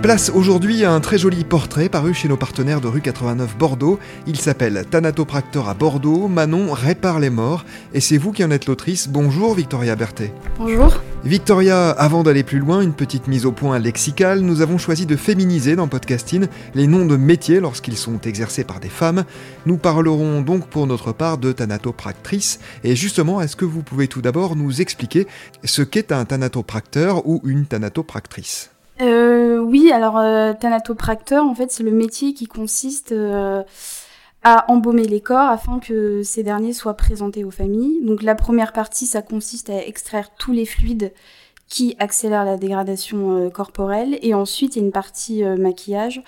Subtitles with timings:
[0.00, 3.98] Place aujourd'hui à un très joli portrait paru chez nos partenaires de rue 89 Bordeaux.
[4.26, 8.66] Il s'appelle Thanatopracteur à Bordeaux, Manon répare les morts, et c'est vous qui en êtes
[8.66, 9.08] l'autrice.
[9.08, 10.32] Bonjour Victoria Berthet.
[10.58, 11.02] Bonjour.
[11.24, 15.14] Victoria, avant d'aller plus loin, une petite mise au point lexicale, nous avons choisi de
[15.14, 19.24] féminiser dans Podcasting les noms de métiers lorsqu'ils sont exercés par des femmes.
[19.66, 24.22] Nous parlerons donc pour notre part de thanatopractrice, et justement, est-ce que vous pouvez tout
[24.22, 25.26] d'abord nous expliquer
[25.64, 28.71] ce qu'est un thanatopracteur ou une thanatopractrice?
[29.00, 33.62] Euh, oui, alors euh, thanatopracteur, en fait, c'est le métier qui consiste euh,
[34.42, 38.04] à embaumer les corps afin que ces derniers soient présentés aux familles.
[38.04, 41.12] Donc la première partie, ça consiste à extraire tous les fluides
[41.68, 44.18] qui accélèrent la dégradation euh, corporelle.
[44.22, 46.22] Et ensuite, il y a une partie maquillage,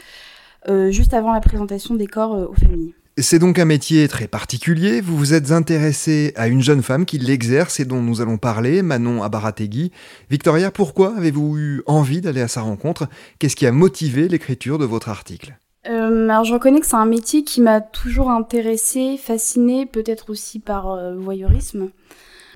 [0.88, 2.94] juste avant la présentation des corps aux familles.
[3.16, 5.00] C'est donc un métier très particulier.
[5.00, 8.82] Vous vous êtes intéressé à une jeune femme qui l'exerce et dont nous allons parler,
[8.82, 9.92] Manon Abarategui.
[10.30, 13.06] Victoria, pourquoi avez-vous eu envie d'aller à sa rencontre?
[13.38, 15.56] Qu'est-ce qui a motivé l'écriture de votre article?
[15.88, 20.58] Euh, alors je reconnais que c'est un métier qui m'a toujours intéressé, fasciné, peut-être aussi
[20.58, 21.90] par euh, voyeurisme.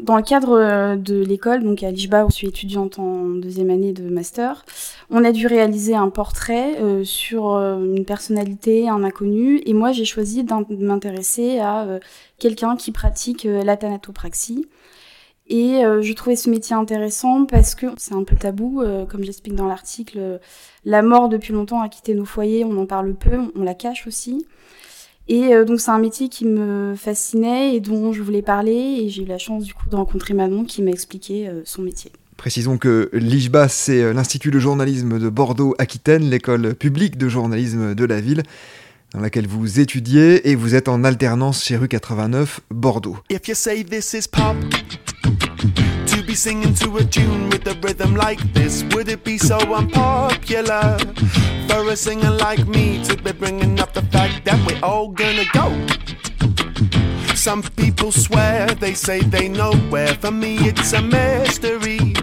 [0.01, 3.71] Dans le cadre euh, de l'école, donc à l'IJBA, où je suis étudiante en deuxième
[3.71, 4.65] année de master,
[5.11, 9.93] on a dû réaliser un portrait euh, sur euh, une personnalité, un inconnu, et moi
[9.93, 11.99] j'ai choisi de m'intéresser à
[12.39, 14.67] quelqu'un qui pratique euh, la thanatopraxie.
[15.50, 19.67] Et je trouvais ce métier intéressant parce que c'est un peu tabou, comme j'explique dans
[19.67, 20.41] l'article.
[20.84, 24.06] la mort depuis longtemps a quitté nos foyers, on en parle peu, on la cache
[24.06, 24.47] aussi.
[25.28, 29.03] Et euh, donc c'est un métier qui me fascinait et dont je voulais parler.
[29.03, 31.83] Et j'ai eu la chance du coup de rencontrer Manon qui m'a expliqué euh, son
[31.83, 32.11] métier.
[32.37, 38.05] Précisons que l'IJBA, c'est euh, l'Institut de journalisme de Bordeaux-Aquitaine, l'école publique de journalisme de
[38.05, 38.43] la ville,
[39.12, 43.16] dans laquelle vous étudiez et vous êtes en alternance chez rue 89 Bordeaux.
[43.31, 44.56] If you say this is pop,
[46.38, 50.97] singing to a tune with a rhythm like this, would it be so unpopular
[51.66, 55.44] for a singer like me to be bringing up the fact that we're all gonna
[55.53, 55.66] go?
[57.34, 60.15] Some people swear, they say they know where.
[60.15, 62.15] For me, it's a mystery.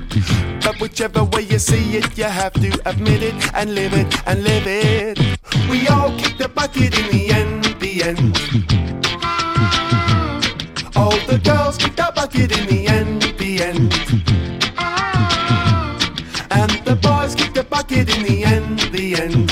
[0.64, 4.44] But whichever way you see it, you have to admit it and live it and
[4.46, 5.20] live it.
[5.70, 8.38] We all kick the bucket in the end, the end.
[10.96, 12.85] All the girls kick the bucket in the
[13.66, 15.56] end, the end.
[16.52, 19.52] And the boys kick the bucket in the end, the end.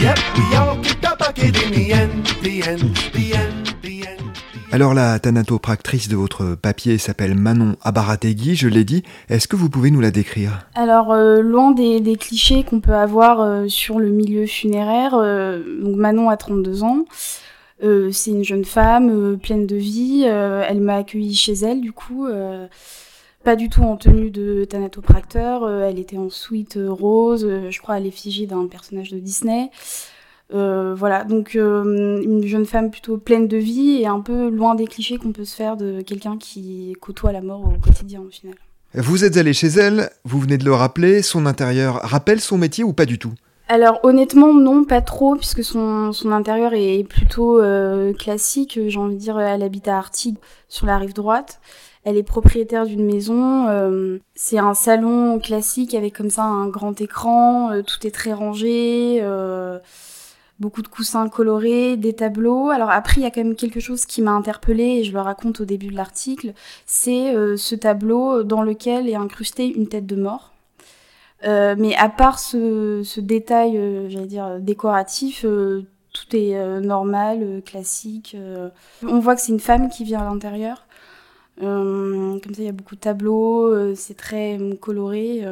[0.00, 4.20] Yep, we all kick the bucket in the end, the end, the end, the end.
[4.72, 9.04] Alors la thanatopractrice de votre papier s'appelle Manon Abarategui, je l'ai dit.
[9.28, 10.66] Est-ce que vous pouvez nous la décrire?
[10.74, 15.62] Alors, euh, loin des, des clichés qu'on peut avoir euh, sur le milieu funéraire, euh,
[15.80, 17.04] donc Manon a 32 ans.
[17.84, 20.24] Euh, c'est une jeune femme euh, pleine de vie.
[20.26, 22.26] euh, elle m'a accueillie chez elle, du coup.
[23.44, 25.68] pas du tout en tenue de thanatopracteur.
[25.68, 29.70] elle était en euh, rose, je crois à l'effigie d'un personnage de Disney.
[30.50, 35.18] Voilà, donc une jeune femme plutôt pleine de vie et un peu loin des clichés
[35.18, 38.54] qu'on peut se faire de quelqu'un qui côtoie la mort au quotidien au final.
[38.94, 42.84] Vous êtes allé chez elle, vous venez de le rappeler, son intérieur rappelle son métier
[42.84, 43.32] ou pas du tout?
[43.68, 48.78] Alors honnêtement non, pas trop, puisque son, son intérieur est plutôt euh, classique.
[48.88, 50.36] J'ai envie de dire, elle habite à Artigues,
[50.68, 51.60] sur la rive droite.
[52.04, 53.68] Elle est propriétaire d'une maison.
[53.68, 57.70] euh, c'est un salon classique avec comme ça un grand écran.
[57.72, 59.20] euh, tout est très rangé.
[59.22, 59.78] euh,
[60.60, 62.70] beaucoup de coussins colorés, des tableaux.
[62.70, 65.20] Alors après, il y a quand même quelque chose qui m'a interpellée et je le
[65.20, 66.52] raconte au début de l'article.
[66.86, 70.53] C'est euh, ce tableau dans lequel est incrustée une tête de mort.
[71.44, 75.82] Euh, mais à part ce, détail, euh, j'allais décoratif, euh,
[76.12, 78.36] tout est euh, normal, classique.
[79.02, 80.86] On voit que c'est une femme qui vient à l'intérieur.
[81.60, 85.44] Comme ça, il y a beaucoup de tableaux, c'est très euh, coloré.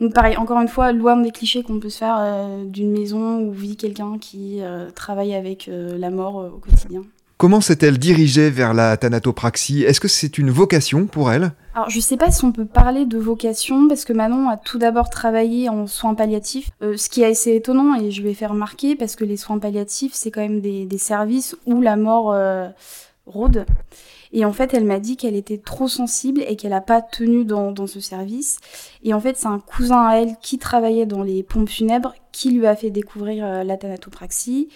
[0.00, 3.52] Donc pareil, encore une fois, loin des clichés qu'on peut se faire d'une maison où
[3.52, 4.60] vit quelqu'un qui
[4.94, 7.02] travaille avec la mort au quotidien.
[7.38, 9.82] Comment s'est-elle dirigée vers la thanatopraxie?
[9.82, 11.52] Est-ce que c'est une vocation pour elle?
[11.74, 14.78] Alors, je sais pas si on peut parler de vocation, parce que Manon a tout
[14.78, 18.52] d'abord travaillé en soins palliatifs, euh, ce qui est assez étonnant, et je vais faire
[18.52, 22.68] remarquer, parce que les soins palliatifs, c'est quand même des, services où la mort euh,
[23.26, 23.66] rôde.
[24.32, 27.44] Et en fait, elle m'a dit qu'elle était trop sensible et qu'elle n'a pas tenu
[27.44, 28.56] dans, dans, ce service.
[29.04, 32.50] Et en fait, c'est un cousin à elle qui travaillait dans les pompes funèbres qui
[32.50, 34.68] lui a fait découvrir euh, la thanatopraxie.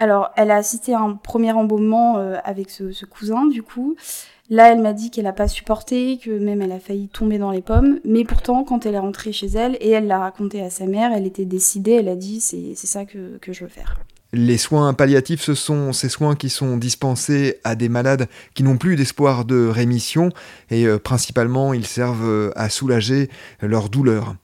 [0.00, 3.96] Alors, elle a assisté à un premier embaumement euh, avec ce, cousin, du coup.
[4.48, 7.50] Là, elle m'a dit qu'elle n'a pas supporté, que même elle a failli tomber dans
[7.50, 8.00] les pommes.
[8.06, 11.12] Mais pourtant, quand elle est rentrée chez elle et elle l'a raconté à sa mère,
[11.14, 14.00] elle était décidée, elle a dit c'est ça que, je veux faire.
[14.32, 18.78] Les soins palliatifs, ce sont ces soins qui sont dispensés à des malades qui n'ont
[18.78, 20.30] plus d'espoir de rémission
[20.70, 23.28] et euh, principalement ils servent euh, à soulager
[23.60, 24.36] leur douleur.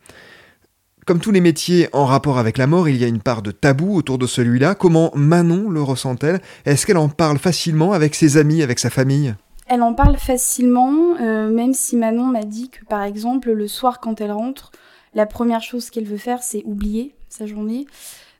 [1.06, 3.52] Comme tous les métiers en rapport avec la mort, il y a une part de
[3.52, 4.74] tabou autour de celui-là.
[4.74, 6.40] Comment Manon le ressent-elle?
[6.64, 9.36] Est-ce qu'elle en parle facilement avec ses amis, avec sa famille?
[9.68, 14.00] Elle en parle facilement, euh, même si Manon m'a dit que par exemple le soir
[14.00, 14.72] quand elle rentre,
[15.14, 17.86] la première chose qu'elle veut faire c'est oublier sa journée.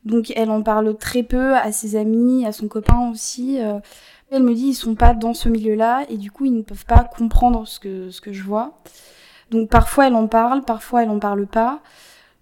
[0.05, 3.61] Donc elle en parle très peu à ses amis, à son copain aussi.
[3.63, 3.79] Euh.
[4.33, 6.87] elle me dit ils sont pas dans ce milieu-là et du coup ils ne peuvent
[6.87, 8.81] pas comprendre ce que, ce que je vois.
[9.53, 11.81] Donc parfois elle en parle, parfois elle en parle pas.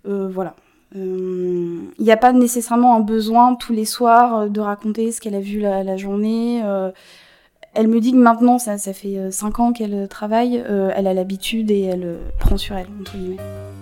[0.07, 0.55] Euh, voilà.
[0.95, 5.21] Il euh, n'y a pas nécessairement un besoin tous les soirs euh, de raconter ce
[5.21, 6.63] qu'elle a vu la, journée.
[7.75, 10.63] elle me dit que maintenant, ça, ça fait 5 ans qu'elle travaille,
[10.95, 13.74] elle a l'habitude et elle prend sur elle, entre guillemets.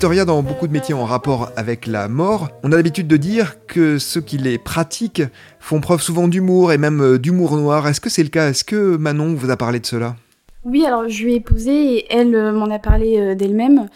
[0.00, 3.98] Dans beaucoup de métiers en rapport avec la mort, on a l'habitude de dire que
[3.98, 5.22] ceux qui les pratiquent
[5.58, 7.86] font preuve souvent d'humour et même euh, d'humour noir.
[7.86, 8.48] Est-ce que c'est le cas?
[8.48, 10.16] Est-ce que Manon vous a parlé de cela?
[10.64, 13.88] Oui, alors je lui ai posé et elle euh, m'en a parlé euh, d'elle-même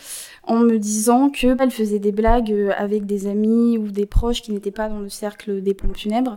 [0.42, 4.52] en me disant que elle faisait des blagues avec des amis ou des proches qui
[4.52, 6.36] n'étaient pas dans le cercle des pompes funèbres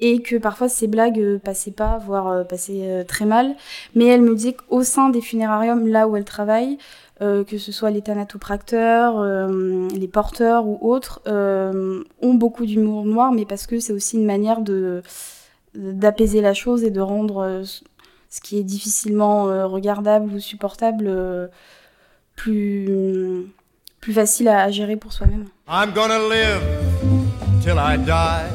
[0.00, 3.54] et que parfois ces blagues passaient pas, voire passaient très mal.
[3.96, 6.78] Mais elle me dit qu'au sein des funérariums, là où elle travaille,
[7.20, 13.04] euh, que ce soit les thanatopracteurs, euh, les porteurs ou autres, euh, ont beaucoup d'humour
[13.06, 15.02] noir, mais parce que c'est aussi une manière de
[15.74, 17.62] d'apaiser la chose et de rendre
[18.30, 21.10] ce qui est difficilement regardable ou supportable
[22.34, 23.46] plus
[24.00, 25.44] plus facile à, gérer pour soi-même.
[25.68, 26.62] I'm gonna live
[27.62, 28.48] till I die.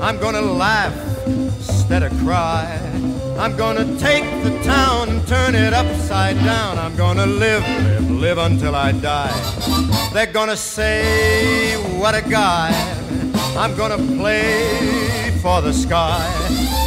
[0.00, 0.92] I'm gonna laugh
[1.26, 2.89] instead of cry.
[3.40, 6.76] I'm gonna take the town and turn it upside down.
[6.76, 9.32] I'm gonna live, live, live until I die.
[10.12, 12.68] They're gonna say, what a guy.
[13.56, 16.20] I'm gonna play for the sky.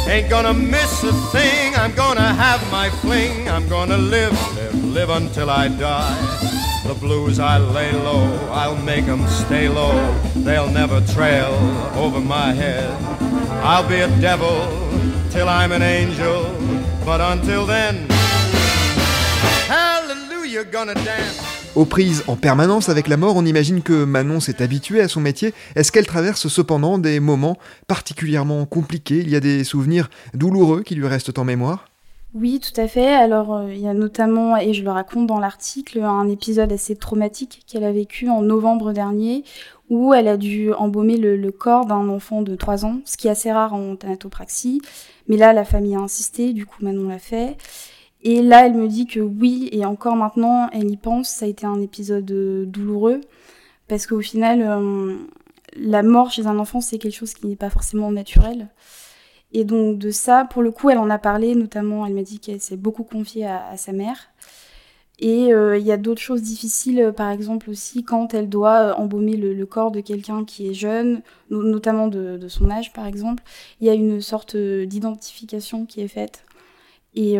[0.08, 1.74] Ain't gonna miss a thing.
[1.74, 3.48] I'm gonna have my fling.
[3.48, 6.16] I'm gonna live, live, live until I die.
[6.86, 9.96] The blues I lay low, I'll make them stay low.
[10.36, 11.52] They'll never trail
[11.96, 12.88] over my head.
[13.64, 14.84] I'll be a devil
[15.34, 16.46] till I'm an angel.
[17.04, 18.06] But until then,
[19.68, 21.42] hallelujah, gonna dance.
[21.74, 25.20] Aux prises en permanence avec la mort, on imagine que Manon s'est habituée à son
[25.20, 25.52] métier.
[25.74, 27.56] Est-ce qu'elle traverse cependant des moments
[27.88, 29.18] particulièrement compliqués?
[29.18, 31.86] Il y a des souvenirs douloureux qui lui restent en mémoire?
[32.32, 33.12] Oui, tout à fait.
[33.12, 36.94] Alors, euh, il y a notamment, et je le raconte dans l'article, un épisode assez
[36.94, 39.42] traumatique qu'elle a vécu en novembre dernier,
[39.90, 43.30] où elle a dû embaumer le, corps d'un enfant de 3 ans, ce qui est
[43.30, 44.80] assez rare en thanatopraxie.
[45.28, 47.56] Mais là, la famille a insisté, du coup, Manon l'a fait.
[48.22, 51.48] Et là, elle me dit que oui, et encore maintenant, elle y pense, ça a
[51.48, 53.20] été un épisode euh, douloureux,
[53.86, 55.16] parce qu'au final, euh,
[55.76, 58.68] la mort chez un enfant, c'est quelque chose qui n'est pas forcément naturel.
[59.52, 62.40] Et donc de ça, pour le coup, elle en a parlé, notamment, elle m'a dit
[62.40, 64.30] qu'elle s'est beaucoup confiée à, sa mère.
[65.20, 68.80] Et euh, il y a d'autres choses difficiles, euh, par exemple aussi quand elle doit
[68.80, 73.42] euh, embaumer le, corps de quelqu'un qui est jeune, notamment de, son âge par exemple.
[73.80, 76.44] Il y a une sorte d'identification qui est faite.
[77.16, 77.38] Et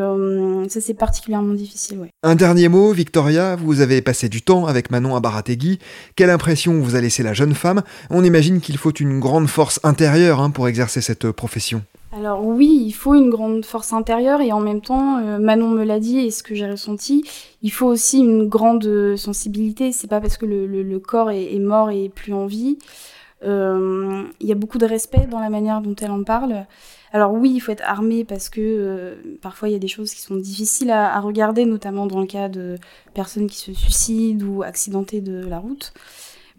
[0.68, 1.98] ça, c'est particulièrement difficile.
[2.22, 5.80] Un dernier mot, Victoria, vous avez passé du temps avec Manon à Barategui.
[6.14, 7.82] Quelle impression vous a laissé la jeune femme?
[8.08, 11.82] On imagine qu'il faut une grande force intérieure hein, pour exercer cette profession.
[12.16, 15.82] Alors oui, il faut une grande force intérieure et en même temps, euh, Manon me
[15.82, 17.24] l'a dit et ce que j'ai ressenti,
[17.62, 19.90] il faut aussi une grande sensibilité.
[19.90, 22.78] C'est pas parce que le, corps est, mort et plus en vie.
[23.42, 26.66] Euh, il y a beaucoup de respect dans la manière dont elle en parle.
[27.12, 30.14] Alors oui, il faut être armé parce que euh, parfois il y a des choses
[30.14, 32.76] qui sont difficiles à, regarder, notamment dans le cas de
[33.14, 35.92] personnes qui se suicident ou accidentées de la route.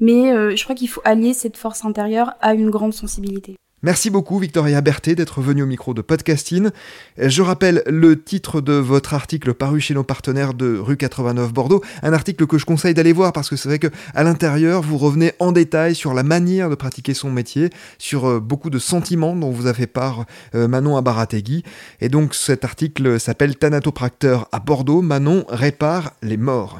[0.01, 3.55] Mais je crois qu'il faut allier cette force intérieure à une grande sensibilité.
[3.85, 6.71] Merci beaucoup Victoria Berthet d'être venue au micro de Podcasting.
[7.19, 11.83] Je rappelle le titre de votre article paru chez nos partenaires de rue 89 Bordeaux,
[12.01, 14.97] un article que je conseille d'aller voir parce que c'est vrai que à l'intérieur vous
[14.97, 19.35] revenez en détail sur la manière de pratiquer son métier, sur euh, beaucoup de sentiments
[19.35, 20.25] dont vous a fait part
[20.55, 21.61] euh, Manon Abarategui.
[22.01, 26.79] Et donc cet article s'appelle Thanatopracteur à Bordeaux, Manon répare les morts.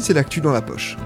[0.01, 0.97] c'est l'actu dans la poche.